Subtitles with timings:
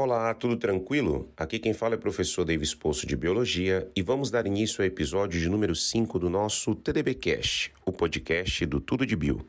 [0.00, 1.28] Olá, tudo tranquilo?
[1.36, 4.86] Aqui quem fala é o professor Davis Poço de Biologia e vamos dar início ao
[4.86, 9.44] episódio de número 5 do nosso TDBcast, o podcast do Tudo de Bio.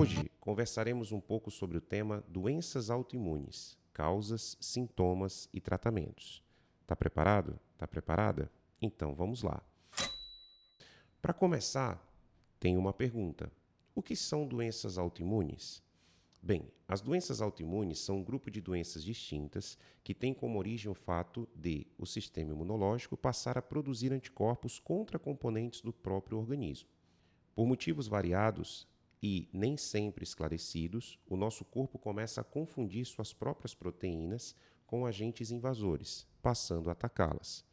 [0.00, 6.42] Hoje conversaremos um pouco sobre o tema doenças autoimunes, causas, sintomas e tratamentos.
[6.86, 7.60] Tá preparado?
[7.76, 8.50] Tá preparada?
[8.80, 9.62] Então vamos lá.
[11.20, 12.02] Para começar,
[12.58, 13.52] tenho uma pergunta.
[13.94, 15.82] O que são doenças autoimunes?
[16.40, 20.94] Bem, as doenças autoimunes são um grupo de doenças distintas que tem como origem o
[20.94, 26.88] fato de o sistema imunológico passar a produzir anticorpos contra componentes do próprio organismo.
[27.54, 28.88] Por motivos variados,
[29.22, 35.50] e nem sempre esclarecidos, o nosso corpo começa a confundir suas próprias proteínas com agentes
[35.50, 37.64] invasores, passando a atacá-las.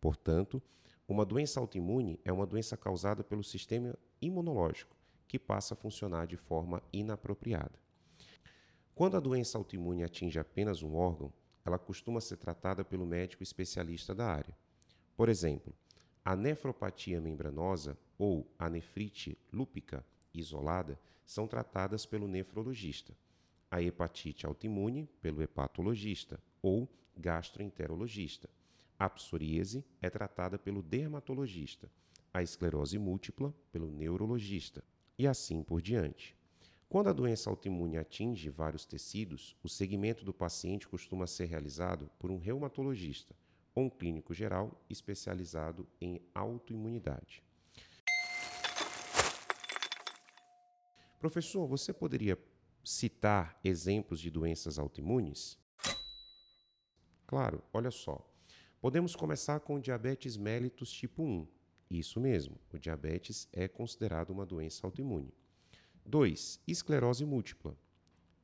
[0.00, 0.62] Portanto,
[1.08, 6.36] uma doença autoimune é uma doença causada pelo sistema imunológico, que passa a funcionar de
[6.36, 7.78] forma inapropriada.
[8.94, 11.32] Quando a doença autoimune atinge apenas um órgão,
[11.64, 14.56] ela costuma ser tratada pelo médico especialista da área.
[15.16, 15.74] Por exemplo,
[16.24, 23.16] a nefropatia membranosa ou a nefrite lúpica isolada são tratadas pelo nefrologista,
[23.70, 28.48] a hepatite autoimune pelo hepatologista ou gastroenterologista.
[28.98, 31.90] A psoríase é tratada pelo dermatologista,
[32.32, 34.84] a esclerose múltipla pelo neurologista
[35.18, 36.36] e assim por diante.
[36.88, 42.30] Quando a doença autoimune atinge vários tecidos, o segmento do paciente costuma ser realizado por
[42.30, 43.34] um reumatologista
[43.74, 47.42] ou um clínico geral especializado em autoimunidade.
[51.22, 52.36] Professor, você poderia
[52.82, 55.56] citar exemplos de doenças autoimunes?
[57.28, 58.28] Claro, olha só.
[58.80, 61.46] Podemos começar com o diabetes mellitus tipo 1.
[61.88, 65.32] Isso mesmo, o diabetes é considerado uma doença autoimune.
[66.04, 66.58] 2.
[66.66, 67.78] Esclerose múltipla.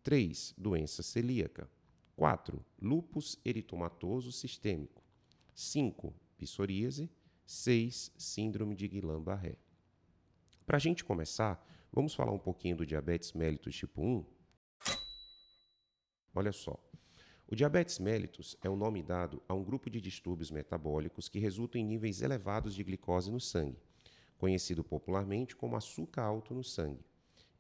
[0.05, 0.55] 3.
[0.57, 1.69] Doença celíaca.
[2.15, 2.65] 4.
[2.81, 5.03] Lúpus eritomatoso sistêmico.
[5.53, 6.15] 5.
[6.39, 7.11] Psoríase.
[7.45, 8.13] 6.
[8.17, 9.57] Síndrome de Guillain-Barré.
[10.65, 11.61] Para a gente começar,
[11.93, 14.25] Vamos falar um pouquinho do diabetes mellitus tipo 1?
[16.35, 16.79] Olha só.
[17.47, 21.81] O diabetes mellitus é o nome dado a um grupo de distúrbios metabólicos que resultam
[21.81, 23.81] em níveis elevados de glicose no sangue,
[24.37, 27.05] conhecido popularmente como açúcar alto no sangue.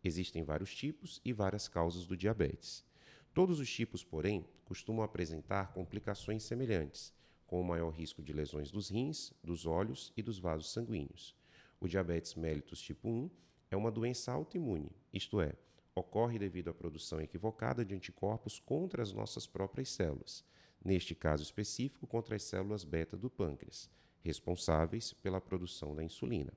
[0.04, 2.84] Existem vários tipos e várias causas do diabetes.
[3.32, 7.14] Todos os tipos, porém, costumam apresentar complicações semelhantes,
[7.46, 11.34] com o maior risco de lesões dos rins, dos olhos e dos vasos sanguíneos.
[11.80, 13.30] O diabetes mellitus tipo 1
[13.70, 15.52] é uma doença autoimune, isto é,
[15.94, 20.44] ocorre devido à produção equivocada de anticorpos contra as nossas próprias células,
[20.84, 23.90] neste caso específico contra as células beta do pâncreas,
[24.22, 26.52] responsáveis pela produção da insulina.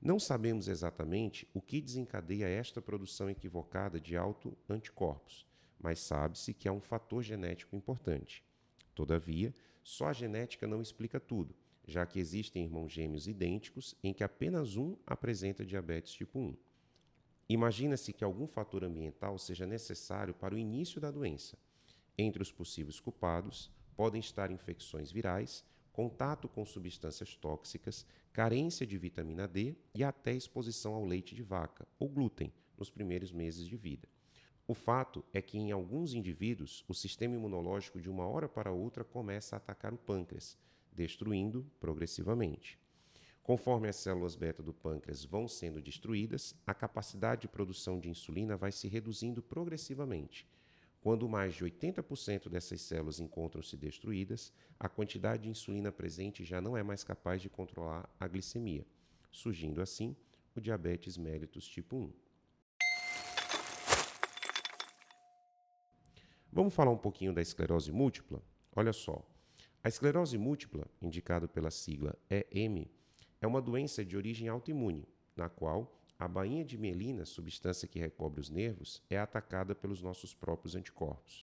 [0.00, 5.46] Não sabemos exatamente o que desencadeia esta produção equivocada de autoanticorpos,
[5.78, 8.44] mas sabe-se que é um fator genético importante.
[8.94, 11.54] Todavia, só a genética não explica tudo
[11.86, 16.56] já que existem irmãos gêmeos idênticos em que apenas um apresenta diabetes tipo 1.
[17.48, 21.56] Imagina-se que algum fator ambiental seja necessário para o início da doença.
[22.18, 29.46] Entre os possíveis culpados podem estar infecções virais, contato com substâncias tóxicas, carência de vitamina
[29.46, 34.08] D e até exposição ao leite de vaca ou glúten nos primeiros meses de vida.
[34.66, 39.04] O fato é que em alguns indivíduos o sistema imunológico de uma hora para outra
[39.04, 40.58] começa a atacar o pâncreas,
[40.96, 42.78] destruindo progressivamente.
[43.42, 48.56] Conforme as células beta do pâncreas vão sendo destruídas, a capacidade de produção de insulina
[48.56, 50.48] vai se reduzindo progressivamente.
[51.00, 56.76] Quando mais de 80% dessas células encontram-se destruídas, a quantidade de insulina presente já não
[56.76, 58.84] é mais capaz de controlar a glicemia,
[59.30, 60.16] surgindo assim
[60.56, 62.12] o diabetes mellitus tipo 1.
[66.50, 68.42] Vamos falar um pouquinho da esclerose múltipla?
[68.74, 69.22] Olha só,
[69.86, 72.90] a esclerose múltipla, indicado pela sigla EM,
[73.40, 75.06] é uma doença de origem autoimune,
[75.36, 80.34] na qual a bainha de mielina, substância que recobre os nervos, é atacada pelos nossos
[80.34, 81.46] próprios anticorpos.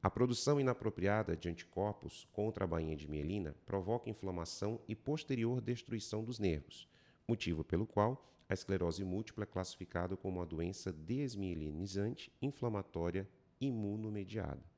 [0.00, 6.22] A produção inapropriada de anticorpos contra a bainha de mielina provoca inflamação e posterior destruição
[6.22, 6.88] dos nervos,
[7.26, 13.28] motivo pelo qual a esclerose múltipla é classificada como uma doença desmielinizante, inflamatória,
[13.60, 14.71] imunomediada.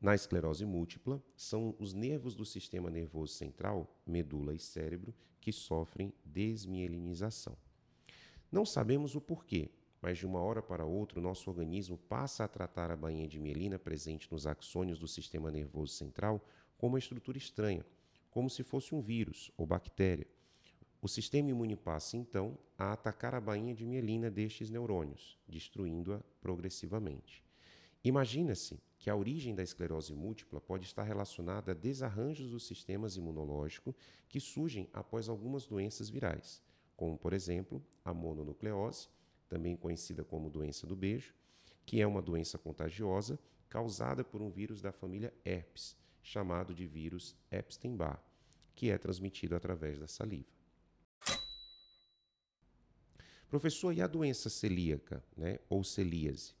[0.00, 6.14] Na esclerose múltipla, são os nervos do sistema nervoso central, medula e cérebro, que sofrem
[6.24, 7.56] desmielinização.
[8.50, 12.48] Não sabemos o porquê, mas de uma hora para outra o nosso organismo passa a
[12.48, 16.46] tratar a bainha de mielina presente nos axônios do sistema nervoso central
[16.76, 17.84] como uma estrutura estranha,
[18.30, 20.28] como se fosse um vírus ou bactéria.
[21.02, 27.47] O sistema imune passa, então, a atacar a bainha de mielina destes neurônios, destruindo-a progressivamente.
[28.08, 33.94] Imagina-se que a origem da esclerose múltipla pode estar relacionada a desarranjos do sistema imunológico
[34.26, 36.62] que surgem após algumas doenças virais,
[36.96, 39.10] como, por exemplo, a mononucleose,
[39.46, 41.34] também conhecida como doença do beijo,
[41.84, 43.38] que é uma doença contagiosa
[43.68, 48.24] causada por um vírus da família herpes, chamado de vírus Epstein-Barr,
[48.74, 50.48] que é transmitido através da saliva.
[53.50, 56.56] Professor, e a doença celíaca, né, ou celíase?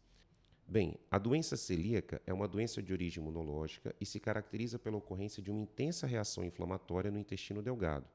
[0.70, 5.42] Bem, a doença celíaca é uma doença de origem imunológica e se caracteriza pela ocorrência
[5.42, 8.06] de uma intensa reação inflamatória no intestino delgado,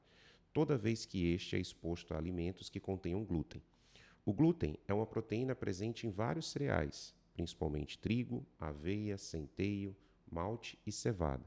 [0.52, 3.60] toda vez que este é exposto a alimentos que contenham glúten.
[4.24, 9.96] O glúten é uma proteína presente em vários cereais, principalmente trigo, aveia, centeio,
[10.30, 11.44] malte e cevada.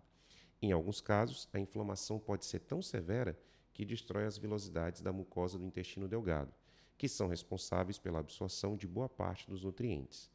[0.61, 3.39] Em alguns casos, a inflamação pode ser tão severa
[3.73, 6.53] que destrói as vilosidades da mucosa do intestino delgado,
[6.97, 10.29] que são responsáveis pela absorção de boa parte dos nutrientes.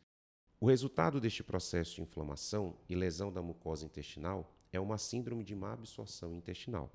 [0.62, 5.56] O resultado deste processo de inflamação e lesão da mucosa intestinal é uma síndrome de
[5.56, 6.88] má absorção intestinal.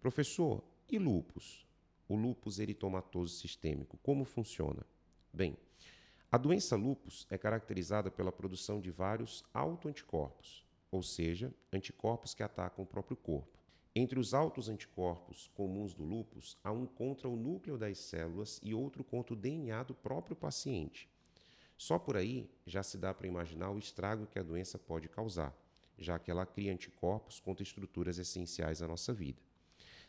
[0.00, 1.66] Professor, e lúpus?
[2.08, 4.86] O lúpus eritomatoso sistêmico, como funciona?
[5.32, 5.56] Bem,
[6.30, 12.84] a doença lúpus é caracterizada pela produção de vários autoanticorpos, ou seja, anticorpos que atacam
[12.84, 13.58] o próprio corpo.
[13.92, 18.72] Entre os altos anticorpos comuns do lúpus, há um contra o núcleo das células e
[18.72, 21.10] outro contra o DNA do próprio paciente.
[21.82, 25.52] Só por aí já se dá para imaginar o estrago que a doença pode causar,
[25.98, 29.42] já que ela cria anticorpos contra estruturas essenciais à nossa vida.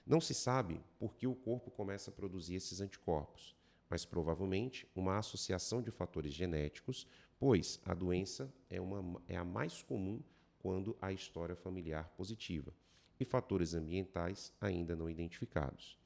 [0.05, 3.55] Não se sabe por que o corpo começa a produzir esses anticorpos,
[3.89, 7.07] mas provavelmente uma associação de fatores genéticos,
[7.39, 10.21] pois a doença é, uma, é a mais comum
[10.59, 12.71] quando há história familiar positiva,
[13.19, 15.97] e fatores ambientais ainda não identificados.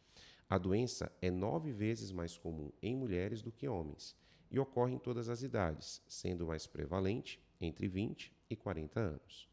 [0.50, 4.16] A doença é nove vezes mais comum em mulheres do que homens
[4.50, 9.50] e ocorre em todas as idades, sendo mais prevalente entre 20 e 40 anos.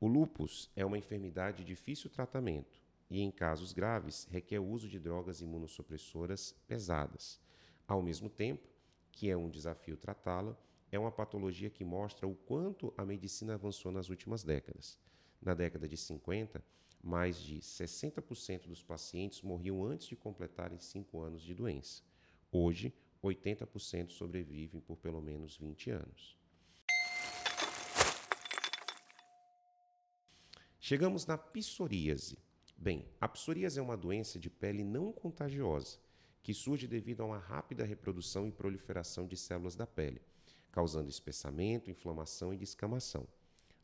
[0.00, 4.88] O lúpus é uma enfermidade de difícil tratamento e, em casos graves, requer o uso
[4.88, 7.40] de drogas imunossupressoras pesadas.
[7.86, 8.68] Ao mesmo tempo
[9.12, 10.56] que é um desafio tratá-la,
[10.92, 14.98] é uma patologia que mostra o quanto a medicina avançou nas últimas décadas.
[15.40, 16.62] Na década de 50,
[17.02, 22.02] mais de 60% dos pacientes morriam antes de completarem 5 anos de doença.
[22.52, 22.92] Hoje,
[23.26, 26.36] 80% sobrevivem por pelo menos 20 anos.
[30.78, 32.38] Chegamos na psoríase.
[32.76, 35.98] Bem, a psoríase é uma doença de pele não contagiosa
[36.46, 40.22] que surge devido a uma rápida reprodução e proliferação de células da pele,
[40.70, 43.26] causando espessamento, inflamação e descamação.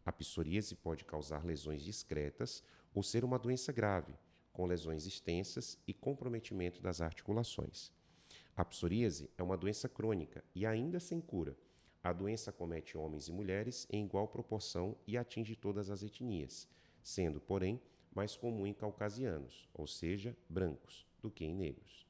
[0.06, 2.62] A psoríase pode causar lesões discretas
[2.94, 4.14] ou ser uma doença grave,
[4.52, 7.90] com lesões extensas e comprometimento das articulações.
[8.54, 11.56] A psoríase é uma doença crônica e ainda sem cura.
[12.02, 16.68] A doença comete homens e mulheres em igual proporção e atinge todas as etnias,
[17.02, 17.80] sendo, porém,
[18.14, 22.06] mais comum em caucasianos, ou seja, brancos, do que em negros.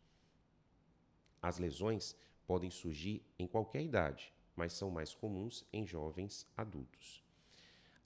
[1.40, 2.16] As lesões
[2.46, 7.22] podem surgir em qualquer idade, mas são mais comuns em jovens adultos.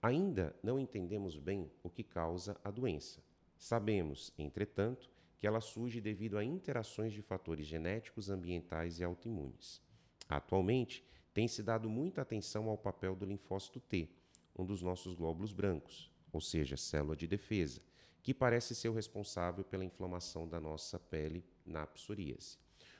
[0.01, 3.23] Ainda não entendemos bem o que causa a doença.
[3.57, 9.81] Sabemos, entretanto, que ela surge devido a interações de fatores genéticos, ambientais e autoimunes.
[10.27, 14.09] Atualmente, tem se dado muita atenção ao papel do linfócito T,
[14.57, 17.81] um dos nossos glóbulos brancos, ou seja, célula de defesa,
[18.23, 22.57] que parece ser o responsável pela inflamação da nossa pele na psoríase.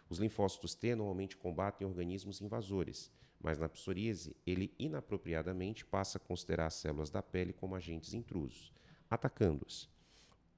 [0.08, 6.68] Os linfócitos T normalmente combatem organismos invasores, mas na psoríase ele inapropriadamente passa a considerar
[6.68, 8.72] as células da pele como agentes intrusos,
[9.10, 9.90] atacando-as.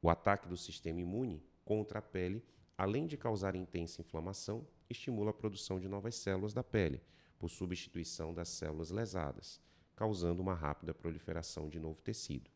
[0.01, 2.43] O ataque do sistema imune contra a pele,
[2.75, 6.99] além de causar intensa inflamação, estimula a produção de novas células da pele,
[7.37, 9.61] por substituição das células lesadas,
[9.95, 12.49] causando uma rápida proliferação de novo tecido.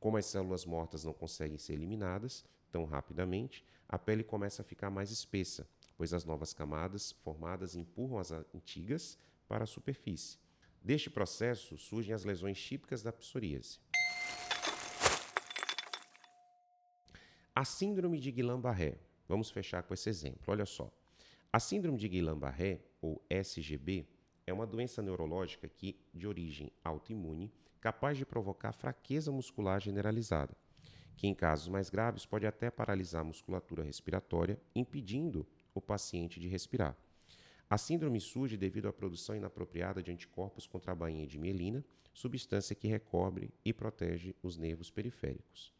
[0.00, 4.88] Como as células mortas não conseguem ser eliminadas tão rapidamente, a pele começa a ficar
[4.88, 10.38] mais espessa, pois as novas camadas formadas empurram as antigas para a superfície.
[10.82, 13.80] Deste processo surgem as lesões típicas da psoríase.
[17.58, 18.98] A síndrome de Guillain-Barré.
[19.26, 20.42] Vamos fechar com esse exemplo.
[20.48, 20.92] Olha só.
[21.50, 24.06] A síndrome de Guillain-Barré, ou SGB,
[24.46, 30.54] é uma doença neurológica que, de origem autoimune, capaz de provocar fraqueza muscular generalizada,
[31.16, 36.48] que em casos mais graves pode até paralisar a musculatura respiratória, impedindo o paciente de
[36.48, 36.94] respirar.
[37.70, 41.82] A síndrome surge devido à produção inapropriada de anticorpos contra a bainha de mielina,
[42.12, 45.74] substância que recobre e protege os nervos periféricos.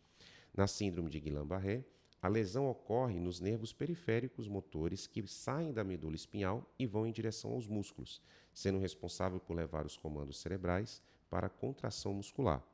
[0.57, 1.85] Na síndrome de Guillain-Barré,
[2.23, 7.13] a lesão ocorre nos nervos periféricos motores que saem da medula espinhal e vão em
[7.13, 8.23] direção aos músculos,
[8.55, 12.65] sendo responsável por levar os comandos cerebrais para a contração muscular.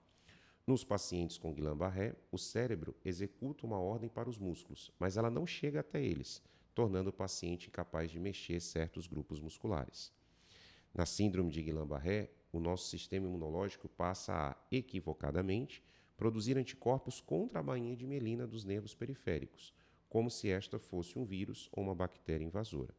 [0.65, 5.45] Nos pacientes com Guillain-Barré, o cérebro executa uma ordem para os músculos, mas ela não
[5.45, 6.41] chega até eles,
[6.73, 10.13] tornando o paciente incapaz de mexer certos grupos musculares.
[10.95, 15.83] Na síndrome de Guillain-Barré, o nosso sistema imunológico passa a, equivocadamente,
[16.23, 19.75] produzir anticorpos contra a bainha de mielina dos nervos periféricos,
[20.09, 22.95] como se esta fosse um vírus ou uma bactéria invasora.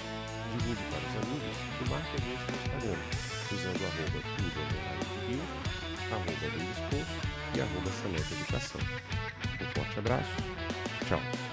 [0.55, 2.99] divulgue para os amigos e marque a gente no Instagram,
[3.51, 5.43] usando arroba tudo de bio,
[6.15, 6.47] arroba
[6.89, 7.19] Poço
[7.55, 7.91] e arroba.
[9.59, 10.31] Um forte abraço.
[11.05, 11.48] Tchau.